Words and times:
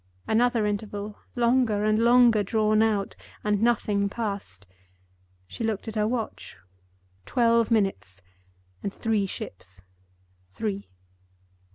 Another 0.27 0.65
interval, 0.65 1.19
longer 1.35 1.83
and 1.85 1.99
longer 1.99 2.41
drawn 2.41 2.81
out—and 2.81 3.61
nothing 3.61 4.09
passed. 4.09 4.65
She 5.45 5.63
looked 5.63 5.87
at 5.87 5.93
her 5.93 6.07
watch. 6.07 6.57
Twelve 7.27 7.69
minutes, 7.69 8.19
and 8.81 8.91
three 8.91 9.27
ships. 9.27 9.83
Three. 10.55 10.89